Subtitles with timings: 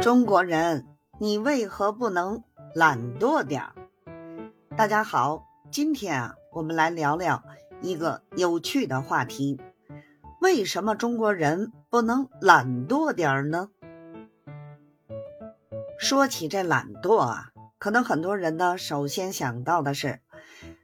[0.00, 0.86] 中国人，
[1.18, 2.42] 你为何不能
[2.74, 3.74] 懒惰点儿？
[4.74, 7.42] 大家好，今天啊，我们来聊聊
[7.82, 9.60] 一个有趣的话题：
[10.40, 13.68] 为什么中国人不能懒惰点儿呢？
[15.98, 20.20] 说起这懒惰啊，可能很多人呢，首先想到的是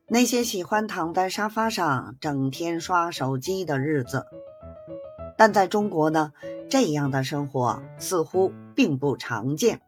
[0.08, 4.26] 那些喜欢躺在沙发上整天刷手机的日子。
[5.38, 6.32] 但在中国呢，
[6.68, 9.80] 这样的生活似乎并不常见。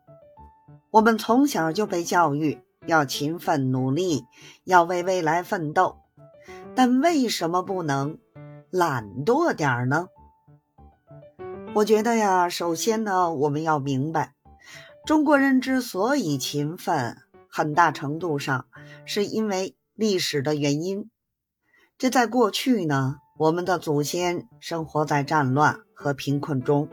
[0.90, 4.24] 我们从小就被教育要勤奋努力，
[4.64, 5.98] 要为未来奋斗。
[6.74, 8.18] 但为什么不能
[8.70, 10.08] 懒惰点儿呢？
[11.74, 14.34] 我觉得呀，首先呢，我们要明白，
[15.04, 17.18] 中国人之所以勤奋，
[17.48, 18.66] 很大程度上
[19.04, 21.10] 是因为历史的原因。
[21.98, 23.16] 这在过去呢。
[23.38, 26.88] 我们的祖先生活在战乱和贫困中，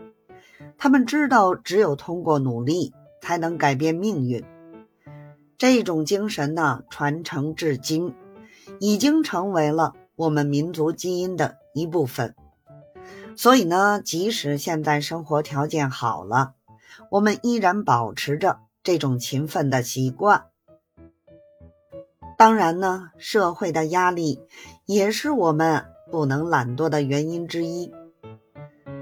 [0.78, 4.44] 他们知道只有通过努力才能改变命运。
[5.58, 8.14] 这种精神呢，传承至今，
[8.78, 12.36] 已经成为了我们民族基因的一部分。
[13.34, 16.54] 所以呢，即使现在生活条件好了，
[17.10, 20.44] 我们依然保持着这种勤奋的习惯。
[22.38, 24.40] 当然呢，社会的压力
[24.84, 25.86] 也是我们。
[26.16, 27.92] 不能懒惰的原因之一，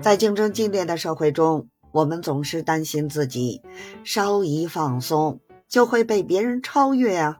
[0.02, 3.62] 在竞争激烈的社会中，我们总是担心自己
[4.02, 7.38] 稍一放松就会被别人超越啊。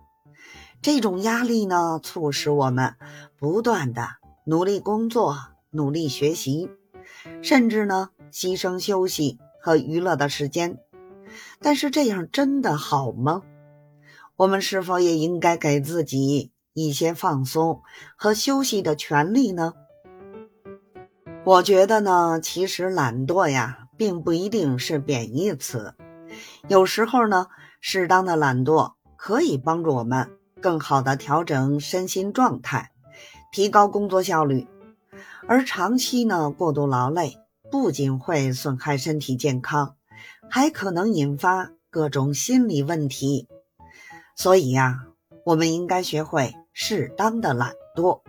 [0.81, 2.95] 这种压力呢，促使我们
[3.37, 4.07] 不断的
[4.45, 5.37] 努力工作、
[5.71, 6.71] 努力学习，
[7.43, 10.79] 甚至呢牺牲休息和娱乐的时间。
[11.59, 13.43] 但是这样真的好吗？
[14.37, 16.53] 我们是否也应该给自己？
[16.75, 17.83] 一些放松
[18.17, 19.75] 和休息的权利呢？
[21.45, 25.95] 我觉得呢，其实懒惰呀，并不一定是贬义词。
[26.69, 27.47] 有时候呢，
[27.81, 32.91] 适当的懒惰可以帮助我们更好的调整身心状态，
[33.53, 34.67] 提高工作效率。
[35.47, 37.37] 而长期呢，过度劳累
[37.71, 39.95] 不仅会损害身体健康，
[40.51, 43.47] 还可能引发各种心理问题。
[44.35, 45.05] 所以呀，
[45.45, 46.53] 我们应该学会。
[46.77, 48.21] 适当的懒惰，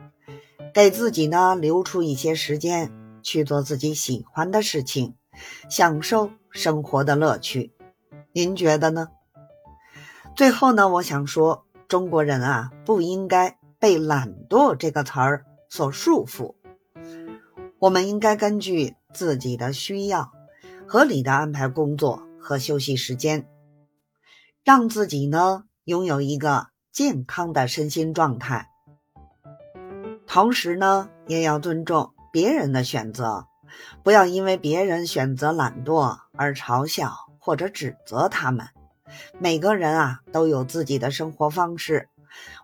[0.71, 2.91] 给自己呢留出一些时间
[3.23, 5.15] 去做自己喜欢的事情，
[5.67, 7.73] 享受生活的乐趣。
[8.31, 9.09] 您觉得呢？
[10.35, 16.53] 最后呢，我想说，中国人啊不应该被“懒惰”这个词儿所束缚，
[17.79, 20.31] 我们应该根据自己的需要，
[20.87, 23.49] 合理的安排工作和休息时间，
[24.63, 26.67] 让自己呢拥有一个。
[26.95, 28.69] 健康的身心状态，
[30.25, 33.47] 同时呢，也要尊重别人的选择，
[34.01, 38.69] 不要因为别人选择懒惰而嘲笑或者指责他们。
[39.37, 42.07] 每个人啊都有自己的生活方式，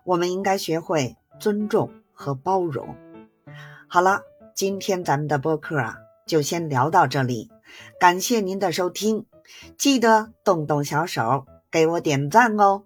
[0.02, 2.96] 我们应该学会尊重和包容。
[3.86, 4.22] 好了，
[4.54, 7.50] 今天咱们的播客啊就先聊到这里，
[8.00, 9.26] 感谢您的收听，
[9.76, 12.84] 记得动动小手给我点赞哦。